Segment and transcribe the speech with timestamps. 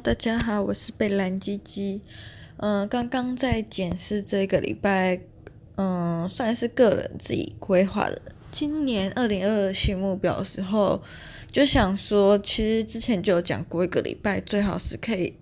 [0.00, 2.02] 大家好，我是贝兰鸡鸡。
[2.58, 5.18] 嗯、刚刚在检视这个礼拜，
[5.76, 8.20] 嗯、算是个人自己规划的
[8.50, 11.02] 今年二零二二新目标的时候，
[11.50, 15.34] 就想说，其实之前就有讲过，一个礼拜最好是可以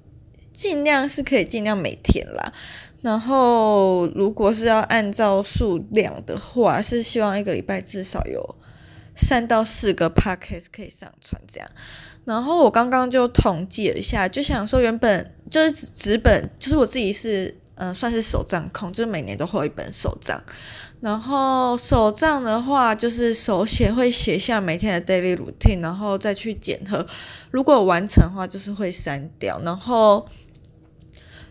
[0.52, 2.52] 尽量是可以尽量每天啦。
[3.02, 8.56] 然后，如果是要按照数量的话，是希望一个礼拜至少有
[9.16, 11.68] 三到四个 podcast 可以上传这样。
[12.24, 20.40] 然后我刚刚就统计了一下，就想说原本就是纸本，就是我自己是嗯、算是手账控，就是每年都会有一本手账。
[21.00, 27.04] 然后手账的话，就是手写会写下每天的 daily routine，然后再去检核。
[27.50, 29.60] 如果完成的话，就是会删掉。
[29.64, 30.24] 然后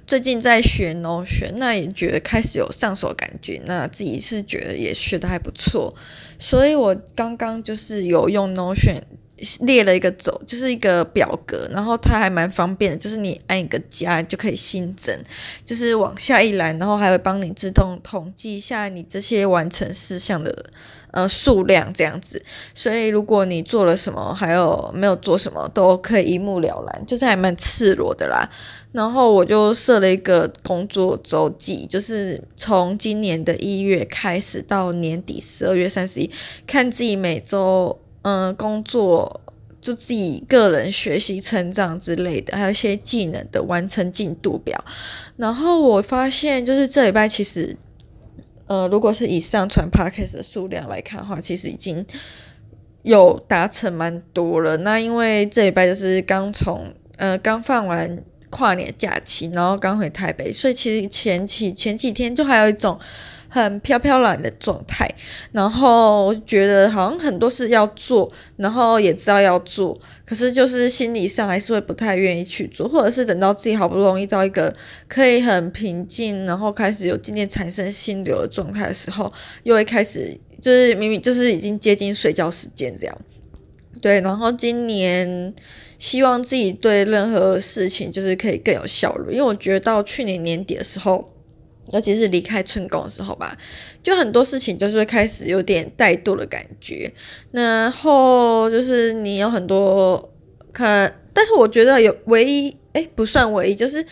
[0.07, 5.93] 最近在学 Notion，那也觉得开始有上手感觉，那自己是觉得也学得还不错。
[6.39, 9.01] 所以我刚刚就是有用 Notion。
[9.61, 15.17] 列了一个走，就是一个表格，然后它还蛮方便的，就是你按一个加就可以新增，
[15.65, 20.65] 就是往下一栏，然后还会帮你自动统计一下你这些完成事项的
[21.11, 22.43] 呃数量这样子。
[22.73, 28.49] 所以如果你做了什么，还有没有做什么，都可以一目了然，就是还蛮赤裸的啦。
[28.91, 36.31] 然后我就设了一个工作周记，就是从今年的一月开始到年底十二月三十一，
[36.67, 37.99] 看自己每周。
[38.25, 39.41] 嗯，工作
[39.83, 44.81] 就自己个人学习成长之类的，还有一些技能的完成进度表。
[45.35, 47.75] 然后我发现，就是这礼拜其实，
[48.67, 52.05] 呃，如果是以上传 podcast 的数量来看的话，其实已经
[53.01, 54.77] 有达成蛮多了。
[54.77, 62.97] 那因为这礼拜就是刚从呃刚放完跨年假期，然后刚回台北，所以其实前期前几天就还有一种。
[63.53, 65.07] 很飘飘然的状态，
[65.51, 69.95] 然后觉得好像很多事要做，然后也知道要做，
[70.25, 74.75] 可是就是心理上还是会不太愿意去做，或者是等到自己好不容易到一个
[75.07, 83.15] 可以很平静，然后开始有渐渐产生心流的状态的时候，又会开始就是明明就是已经接近睡觉时间这样。
[84.01, 85.53] 对，然后今年
[85.99, 91.29] 希望自己对任何事情就是可以更有效率，因为我觉得到去年年底的时候。
[91.91, 93.57] 尤其是离开春宫的时候吧，
[94.01, 97.11] 就很多事情就是会开始有点怠惰的感觉。
[97.51, 100.33] 然后就是你有很多
[100.71, 104.05] 看，但是我觉得有唯一，诶，不算唯一，就是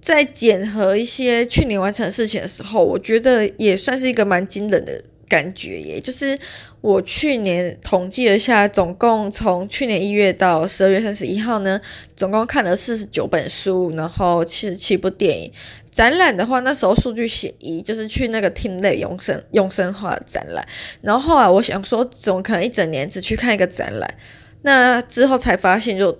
[0.00, 5.02] 在检核一些去年完成的事情的时候，我觉得也算是一个蛮惊人的。
[5.30, 6.36] 感觉耶，就是
[6.80, 11.78] 我去年统计了下，总共从去年一月到十二月三十一号呢，
[12.16, 15.52] 总共看了四十九本书，然后七十七部电影。
[15.90, 20.66] 展览的话，那时候数据写一，就是去那个 TeamLab 永生永生化展览。
[21.02, 24.14] 然后后来我想说，怎么可能一整年只去看一个展览？
[24.62, 26.18] 那之后才发现，就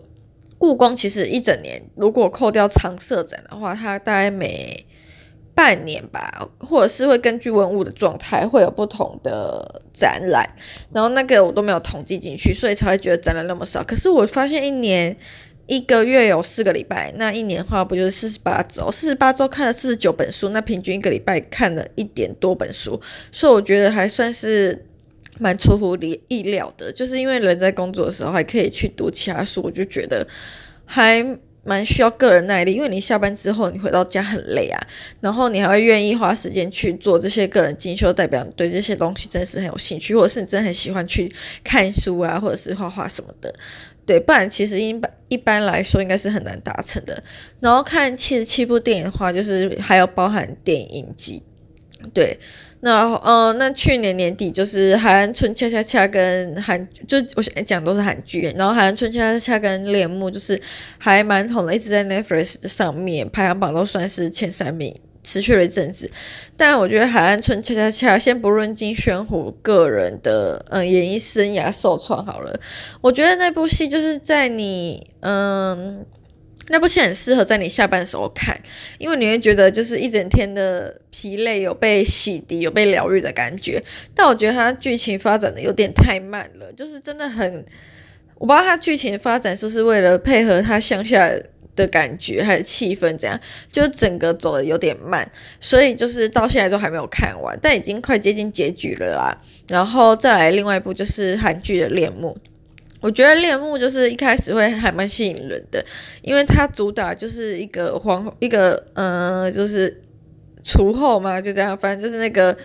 [0.58, 4.84] 故宫其实一整年，如果扣掉常设展的话，它大概每
[5.60, 10.48] 半年吧，或者是会根据文物的状态会有不同的展览，
[10.90, 13.84] 然后那个我都没有统计进去，所以才会觉得展览那么少。
[13.84, 15.14] 可是我发现一年
[15.66, 18.90] 一个月有四个礼拜，那一年的话不就是四十八周？
[18.90, 22.98] 四十八周看了四十九本书，那平均一个礼拜看了一点多本书，
[23.30, 24.86] 所以我觉得还算是
[25.38, 25.94] 蛮出乎
[26.28, 26.90] 意料的。
[26.90, 30.26] 就是因为人在工作的时候还可以去读其他书，我就觉得
[30.86, 31.38] 还。
[31.62, 34.80] 蛮需要个人耐力，因为你下班之后你回到家很累啊，
[35.20, 41.30] 然后你还会愿意花时间去做这些个人进修，代表你对这些东西真的是很有兴趣，或者是你真的很喜欢去
[41.62, 43.54] 看书啊，或者是画画什么的，
[44.06, 47.22] 对，不然其实一般一般来说应该是很难达成的。
[47.60, 51.42] 然后看七十七部电影的话，就是还要包含电影集，
[52.14, 52.38] 对。
[52.82, 60.58] 那呃，那去年年底就是《海岸村恰恰恰》跟韩，就我想讲都是韩剧，然后《海岸村恰恰恰》跟《恋慕》就是
[60.96, 66.10] 还蛮红的，一直在 Netflix 上面排行榜都算是前三名，持续了一阵子。
[66.56, 72.58] 但我觉得《海岸村恰恰恰》先不论金宣虎个人的嗯演艺生涯受创好了，
[73.02, 76.06] 我觉得那部戏就是在你嗯。
[76.72, 78.56] 那部戏很适合在你下班的时候看，
[78.96, 83.82] 因为你会觉得就是一整天的疲累有被洗涤、有被疗愈的感觉。
[84.14, 87.64] 但我觉得它剧情发展的有点太慢了，就是真的很，
[88.36, 91.28] 我不知道它剧情发展是不是为了配合它乡下
[91.74, 93.40] 的感觉还是气氛这样，
[93.72, 95.28] 就整个走的有点慢，
[95.58, 99.36] 所以就是到现在都还没有看完，但已经快接近结局了啦。
[99.66, 102.38] 然后再来另外一部就是韩剧的《恋慕》。
[103.00, 105.84] 我觉得恋慕就是一开始会还蛮吸引人的，
[106.22, 110.02] 因为它主打就是一个皇一个呃，就是
[110.62, 112.56] 除后嘛，就这样，反正就是那个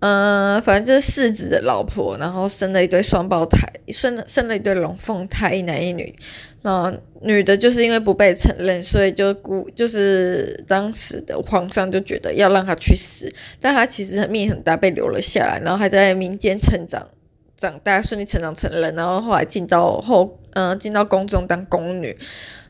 [0.00, 6.14] 呃，反正就是世子的老婆，然后生了一对双胞胎，生了生了一对龙凤胎，一男一女。
[6.62, 6.92] 那
[7.22, 17.06] 女的就是因为不被承认，所以就故就是当时的皇上就觉得要让她去死，但她其实命很大，被留了下来，然后还在民间成长
[17.56, 22.16] 长大，顺利成长成人，然后后来进到后嗯、进到宫中当宫女。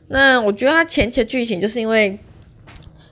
[0.07, 2.19] 那我觉得他前期的剧情就是因为。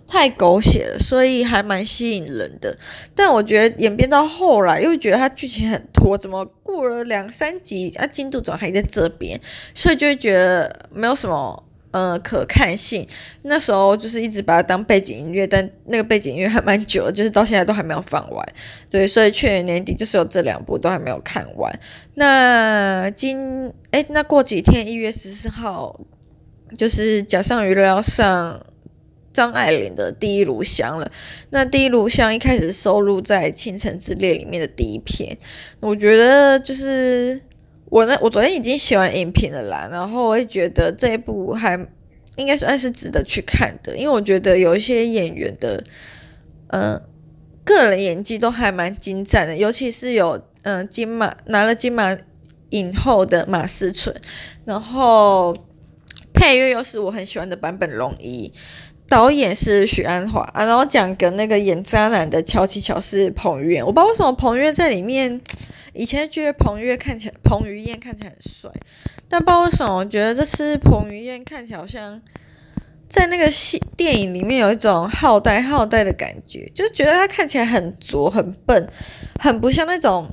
[0.07, 2.77] 太狗血了，所以还蛮吸引人的。
[3.15, 9.41] 但我觉得演变到后来，又觉得他剧情很拖，怎么过了两三集啊，进度怎么还在这边？
[9.73, 11.64] 所以就会觉得没有什么
[11.95, 13.07] 呃可看性。
[13.43, 18.45] 那时候就是一直把它当背景音乐，但那个背景音乐还蛮久，就是到现在都还没有放完。
[18.89, 21.79] 对，所以去年年底就是有这两部都还没有看完。
[22.15, 25.99] 那今诶，那过几天一月十四号，
[26.77, 28.59] 就是甲上娱乐要上。
[29.35, 31.11] 张爱玲的第一炉香了。
[31.49, 35.37] 那第一炉香一开始收录在《倾城之恋》里面的第一篇，
[35.81, 37.41] 我觉得就是
[37.85, 39.87] 我呢，我昨天已经写完影评了啦。
[39.91, 41.79] 然后我也觉得这一部还
[42.35, 45.83] 应该算是值得去看的，因为我觉得有一些演员的
[46.67, 47.01] 嗯、呃、
[47.63, 52.17] 个人演技都还蛮精湛的，尤其是有嗯、金马拿了金马
[52.71, 54.15] 影后的马思纯，
[54.65, 55.55] 然后
[56.33, 58.51] 配乐又是我很喜欢的坂本龙一。
[59.07, 63.85] 导演是许鞍华啊，然后讲跟那个演渣男的乔琪乔是彭于晏。
[63.85, 65.41] 我不知道为什么彭于晏在里面，
[65.93, 68.69] 以前觉得彭于晏看起来彭于晏看起来很帅，
[69.29, 72.19] 但不知道为什么我觉得这次彭于晏看起来好像
[73.07, 78.89] 在那个戏电影里面有一种好呆好呆的感觉，就觉得他看起来很拙很笨，
[79.39, 80.27] 很不像那种。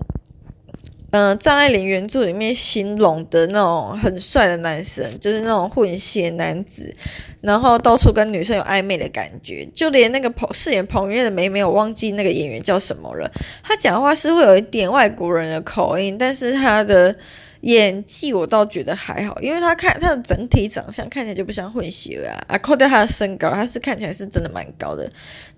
[1.13, 6.95] 嗯、张爱玲原著里面形容的那种很帅的男生，就是那种混血男子，
[7.43, 9.69] 然后到处跟女生有暧昧的感觉。
[9.75, 13.31] 就连那个彭饰演彭于晏的妹妹，我忘记那个演员叫什么了。
[13.63, 17.15] 他讲话是会有一点外国人的口音，但是他的
[17.61, 22.41] 演技我倒觉得还好，因为他看他的整体长相看起来就不像混血啊。
[22.49, 25.07] 啊，扣掉他的身高，他是看起来是真的蛮高的。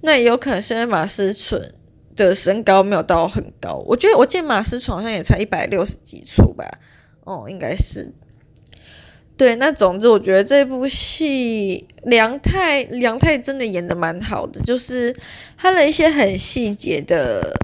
[0.00, 1.62] 那也有可能是因为马思纯。
[2.16, 6.64] 的身高没有到很高，我觉得我见马思纯好像也才一百六十几处吧，
[7.24, 8.12] 哦，应该是。
[9.36, 15.12] 对，那总之我觉得这部戏梁太梁太真的演得蛮好的，就是
[15.56, 17.60] 他的一些很细节的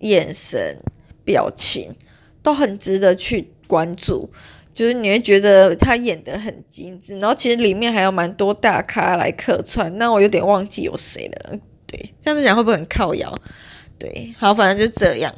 [0.00, 0.76] 眼神、
[1.24, 1.94] 表情
[2.42, 4.28] 都很值得去关注，
[4.74, 11.56] 就是你会觉得他演得很精致，然后其实里面还有蛮多大咖来客串，那我有点忘记有谁了。
[11.86, 13.32] 对，这样子讲会不会很靠摇？
[14.04, 15.34] 对，好，反正就这样。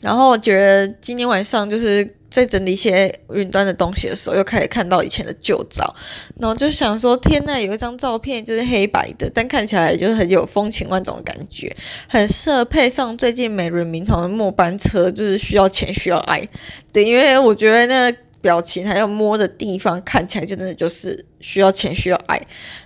[0.00, 5.94] 然后我觉得今天晚上就是在整理一些云端的东西的时候，又开始看到以前的旧照，
[6.40, 11.74] 然后就想说：天呐，有一张照片就是黑白的，但看起来就是很有风情万种的感觉，
[12.08, 16.42] 很适合配上最近美轮明宏的末班车，就是需要钱需要爱。
[16.90, 18.16] 对，因为我觉得那。
[18.44, 22.38] 表情还有摸的地方看起来真的就是需要钱需要爱，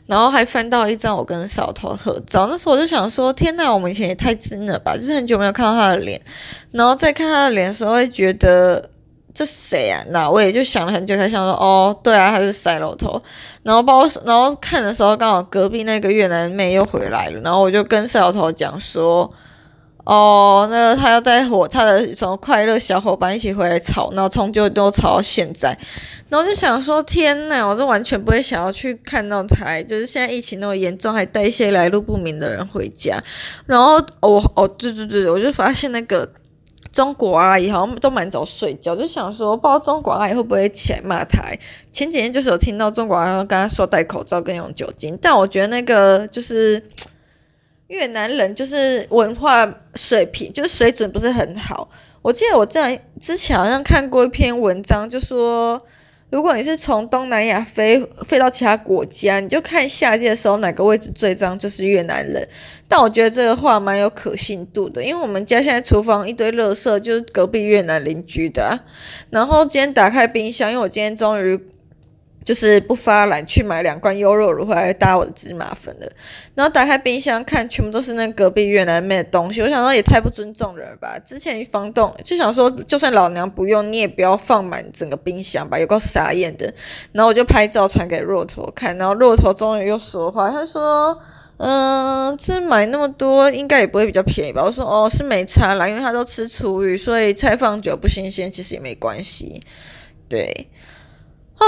[0.06, 6.20] 然后还翻到一张我跟小头合照，那时候我就想说，天呐，我们以前也太真了吧，就是很久没有看到他的脸，
[6.70, 8.88] 然后再看他的脸的时候会觉得
[9.34, 10.00] 这谁啊？
[10.10, 13.20] 那我也就想了很久才想说，哦，对啊，他是赛罗头，
[13.64, 19.28] 然后包然后看的时候刚好隔壁那个越南妹又回来了，然后我就跟赛罗头讲说。
[20.08, 25.76] 哦，那他要带伙他的什么快乐小伙伴一起回来吵，然后从就都吵到现在，
[26.30, 33.22] 然后就想说天呐，我就完全不会想要去看到他，就是现在疫情那么严重，还带一些来路不明的人回家，
[33.66, 36.26] 然后哦哦对对对，我就发现那个
[36.90, 41.42] 中国阿姨好像都蛮早睡觉，就想说不知道中国阿姨会不会起来骂他。
[41.92, 46.82] 前几天就是有听到中国阿姨跟他说戴口罩跟用酒精，但我觉得那个就是。
[47.88, 51.88] 越南人就是文化水平，就是水准不是很好。
[52.20, 55.82] 我记得我在之前好像看过一篇文章，就说
[56.28, 62.46] 如果你是从东南亚飞飞到其他国家，你就看夏季的时候哪个位置最脏，就是越南人。
[62.86, 68.78] 但我觉得这个话蛮有可信度的，因为我们家现在厨房一堆垃圾，就是隔壁越南邻居的啊。
[69.30, 71.58] 然后今天打开冰箱，因为我今天终于。
[72.48, 76.10] 就是不发懒去买两罐优酪乳回来搭我的芝麻粉的，
[76.54, 79.60] 然后打开冰箱看，全部都是那隔壁越南妹的东西。
[79.60, 81.18] 我想说也太不尊重人了吧！
[81.22, 86.72] 之前房东就想说，就算老娘不用，你也不要放满整个冰箱吧，有够傻眼的。
[87.12, 91.20] 然后我就拍照传给骆驼看，然后骆驼终于又说话，他说
[91.60, 99.62] ：“嗯、这买那么多应该也不会比较便宜吧？”我说：“哦，是没差啦，因为他都吃厨余，所以菜放久不新鲜，其实也没关系。”
[100.30, 100.70] 对，
[101.58, 101.66] 啊。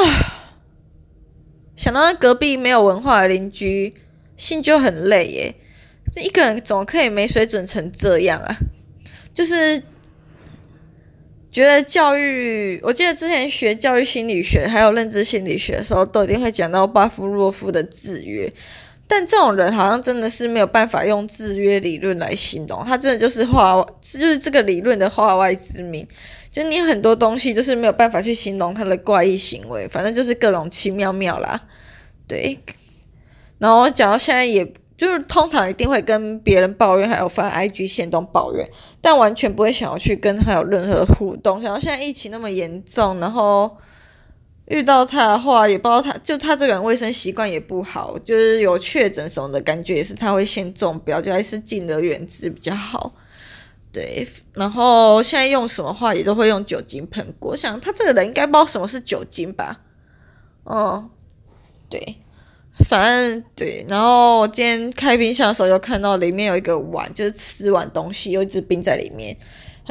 [1.80, 3.94] 想到隔壁没有文化的邻居，
[4.36, 5.54] 心就很累耶。
[6.14, 8.54] 这一个人怎么可以没水准成这样啊？
[9.32, 9.82] 就是
[11.50, 18.52] 觉得教育，我记得之前学教育心理学还有认知心理学的时候，都一定会讲到巴夫洛夫的制约。
[19.12, 26.06] 但这种人好像真的是没有办法用制约理论来形容，他真的就是话，就是这个理论的话外之名。
[26.52, 31.60] 就你很多东西就是没有办法去形容他的怪异行为，反正就是各种奇妙妙啦。
[32.28, 32.56] 对，
[33.58, 34.64] 然后讲到现在，也
[34.96, 38.64] 就是通常一定会跟别人抱怨，还有发 IG 线动抱怨，
[39.00, 41.60] 但完全不会想要去跟他有任何互动。
[41.60, 43.76] 想到现在疫情那么严重，然后。
[44.70, 53.12] 遇到他的话，也不知道他就他这个人卫生习惯也不好，就是有确诊什么的感觉，也是他会先中标，就还是敬而远之比较好。
[53.92, 54.24] 对，
[54.54, 59.80] 然后现在用什么话也都会用酒精喷过，我想他这个人应该不知道什么是酒精吧？
[60.62, 61.10] 哦，
[61.88, 62.18] 对，
[62.88, 69.36] 反正对，然后今天开冰箱的时候，又看到里面有一个碗，就是吃完东西，有一只冰在里面。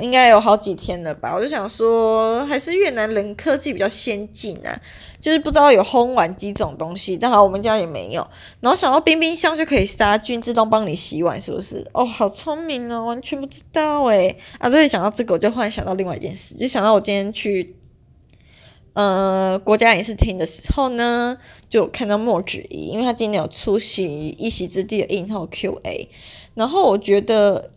[0.02, 1.34] 应该有好几天了吧？
[1.36, 4.82] 我就想说，还是越南人科技比较先进啊，
[5.20, 8.28] 就是不知道有烘碗机这种东西，但好我们家也没有。
[8.62, 11.86] 然后想到冰冰箱就可以杀菌，自动帮你洗碗，是不是？
[11.94, 14.38] 哦，好聪明哦，完全不知道诶。
[14.58, 17.76] 啊，对，想到这个，我就忽然想到另外一件事，就想到我今天去
[18.94, 21.38] 呃国家影视厅的时候呢，
[21.70, 26.10] 就看到莫子仪，因为他今天有出席一席之地的映后 Q&A，
[26.56, 27.72] 然后我觉得。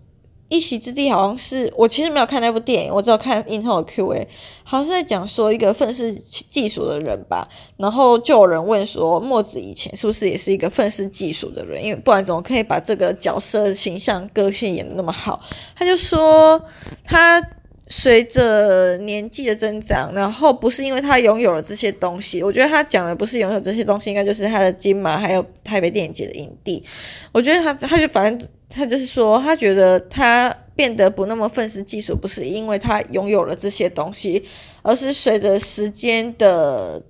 [0.53, 4.29] 一席之地好像是我其实没有看那部电影，我只有看映后的 Q&A，
[4.63, 7.49] 好像是在讲说一个愤世嫉俗的人吧。
[7.79, 11.83] 然后就有人问说，莫子以前是不是也是一个愤世嫉俗的人？
[11.83, 15.41] 因为不然怎么可以把这个角色形象、个性演得那么好？
[15.75, 16.63] 他就说，
[17.03, 17.43] 他
[17.89, 26.85] 随着年纪的增长，然后不是因为他拥有了这些东西，我觉得他讲的不是拥有这些东西，应该就是他的金马，还有台北电影节的影帝。
[27.33, 28.49] 我觉得他他就反正。
[28.75, 34.45] 他就是说，他觉得他变得不那么愤世嫉俗，不是因为他拥有了这些东西，
[34.81, 37.03] 而是随着时间的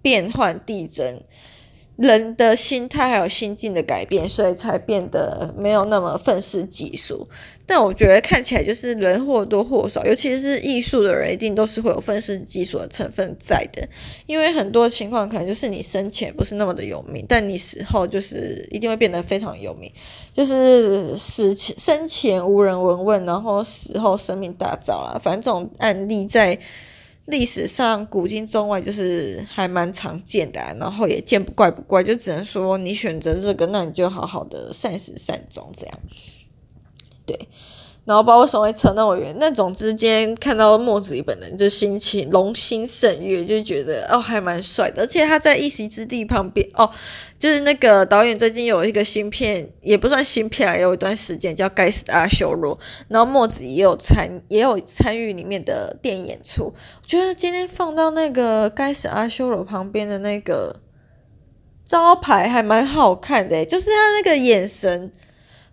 [0.00, 1.20] 变换递增。
[1.96, 7.26] 人的心态还有心境的改变，所以才变得没有那么愤世嫉俗。
[7.64, 13.82] 但我觉得看起来就是人或多或少，尤其是艺术的人，一定都是会有愤世嫉俗的成分在的。
[14.26, 19.90] 因为很多情况可能就是你生前不是那么的有名，但你死后就是一定会变得非常有名。
[20.32, 25.18] 就是死前生前无人闻问，然后死后声名大噪啦。
[25.20, 26.58] 反正这种案例在。
[27.26, 36.00] 历史上古今中外就是还蛮常见的，然后也见不怪不怪，就只能说你选择这个，那你就好好的善始善终这样，
[37.26, 37.48] 对。
[38.06, 46.88] 然后不知道为什么扯那么远，那总之今天看到墨子仪本人就心情龙心胜悦，就觉得哦还蛮帅的，而且他在一席之地旁边哦，
[47.36, 60.80] 就是那个导演最近有一个新片，也不算新片啊，有一段时间叫《该死的阿修罗》，然后墨子也有参也有参与里面的电影演出，我觉得今天放到那个《该死阿修罗》旁边的那个
[61.84, 65.10] 招牌还蛮好看的，就是他那个眼神。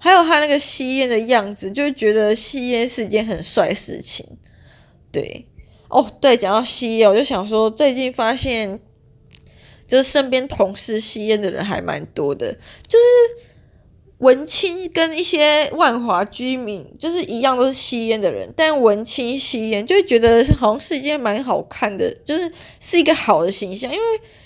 [0.03, 4.27] 还有他那个吸烟的样子，就觉得吸烟是一件很帅的事情。
[5.13, 5.47] 对，
[5.87, 8.81] 哦，对，讲到吸烟，我就想说，最近发现，
[9.87, 12.51] 就是身边同事吸烟的人还蛮多的，
[12.85, 13.47] 就是
[14.17, 24.03] 文青跟一些万华居民，就是一样都是吸烟的人，但文青吸烟就会觉得好像是一件蛮好看的，就是是一个好的形象，因为。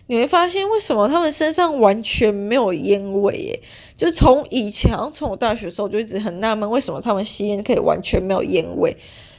[0.07, 3.35] 你会发现为什么他们身上完全没有烟味？
[3.35, 3.61] 耶？
[3.95, 8.95] 就从以前，从我大学的时候就一直很纳闷，为什么他们吸烟可以完全没有烟味？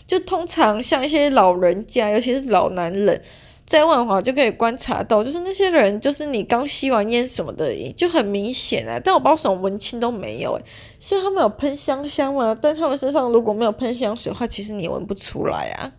[0.06, 3.22] 就通常像一些老人家，尤其是老男人，
[3.66, 9.00] 在万华就可以观察到，就是那些人，就是你刚吸完烟什么的，就很明显啊。
[9.02, 10.64] 但我不知道什么文青都没有，诶，
[10.98, 15.92] 所以他们有喷香香嘛，但他们身上如果没有喷香水的话，其实你闻不出来啊。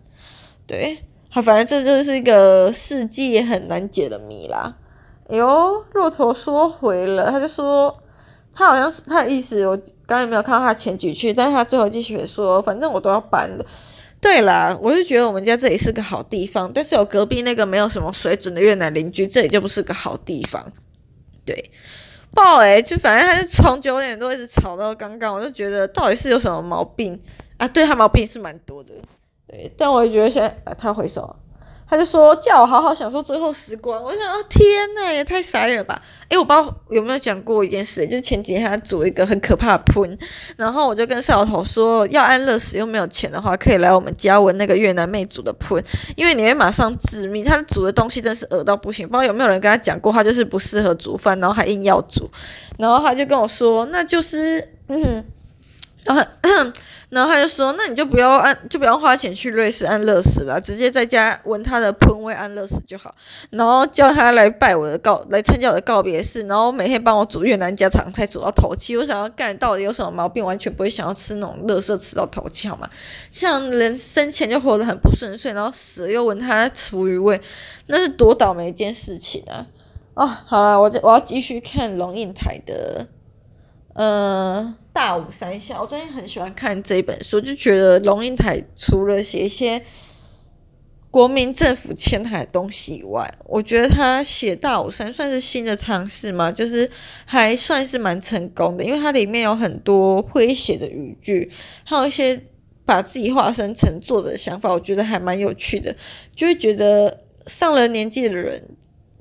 [0.67, 0.99] 对。
[1.31, 4.75] 好，反正这就是一个世纪很难解的谜啦。
[5.27, 7.95] 哎呦，骆驼说回了，他就说
[8.51, 13.63] 他好像是他的意思，我刚才没有看到他前几句，但是他最后继续说，反正我都要搬的。
[14.19, 20.65] 对啦，我就觉得我们家这里是个好地方，但是有隔壁那个没有什么水准的越南邻居，这里就不是个好地方。
[21.45, 21.71] 对，
[22.33, 27.17] 爆诶、就反正他就从九点多一直吵到刚刚，我就觉得到底是有什么毛病
[27.57, 27.67] 啊？
[27.67, 28.93] 对，他毛病是蛮多的。
[29.49, 31.35] 对，但我也觉得现在，他回首，
[31.89, 33.99] 他就说叫我好好享受最后时光。
[34.03, 34.63] 我想，啊，天
[34.93, 35.99] 呐，也太傻了吧！
[36.27, 40.15] 诶，我不知道有没有讲过一件事，就是前几天他煮一个很可怕的喷，
[40.55, 45.83] 然后我就跟邵头说，要安乐死又没有钱的话，可以来我们家闻那个越南妹煮的喷，
[46.15, 47.43] 因为你会马上致命。
[47.43, 52.29] 他煮的东西真是恶到不行，不知道有没有人跟他讲过，他就是不适合煮饭，然后还硬要煮。
[52.77, 55.25] 然后他就跟我说，那就是嗯。
[57.11, 63.13] 然后， 他就说：“那你就不要安，就不要花钱去瑞士安乐死了，直接在家闻他的喷味安乐死就好。”
[63.51, 68.97] 然后叫他来拜我的告，来参加我的告别式，然后每天帮我煮越南家常菜，煮到头七。
[68.97, 70.43] 我想要干，到底有什么毛病？
[70.43, 72.89] 完全不会想要吃那种乐色，吃到头七好吗？
[73.29, 77.39] 像人生前就活得很不顺遂，然后死又闻他厨余味，
[77.85, 79.67] 那是多倒霉一件事情啊！
[80.15, 83.07] 哦，好了，我我要继续看龙应台的。
[83.95, 89.81] 呃，大武山下，我最近很喜欢看这一本书，就觉得龙应台除了写一些
[91.09, 96.91] 国民政府迁台的东西以外，我觉得他写大武山算是新的尝试嘛，就是
[97.23, 101.49] 还算是蛮成功的，因为它里面有很多诙谐的语句，
[101.85, 102.43] 还有一些
[102.83, 105.95] 把自己化身成作者的想法，我觉得还蛮有趣的，
[106.35, 108.61] 就会觉得上了年纪的人。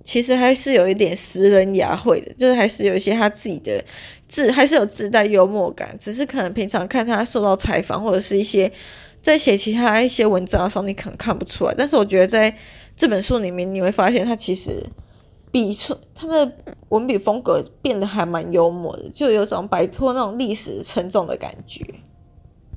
[0.09, 3.85] 其实还是有一点识人雅会的，就是还是有一些他自己的
[4.27, 5.95] 自，还是有自带幽默感。
[6.01, 8.73] 只是可能平常看他受到采访，或者是一些
[9.21, 11.75] 在写其他一些文章的时候，你可能看不出来。
[11.77, 12.57] 但是我觉得在
[12.97, 14.83] 这本书里面，你会发现他其实
[15.53, 16.51] 笔触他的
[16.89, 21.85] 文笔风格变得还蛮幽默的，就有种摆脱那种历史沉重的感觉。